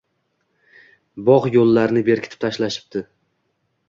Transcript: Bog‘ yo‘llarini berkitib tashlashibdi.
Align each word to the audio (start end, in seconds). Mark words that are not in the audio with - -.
Bog‘ 1.27 1.45
yo‘llarini 1.55 2.03
berkitib 2.07 2.41
tashlashibdi. 2.47 3.03